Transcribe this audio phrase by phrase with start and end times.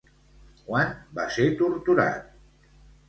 [0.69, 2.35] Quan va ser torturat?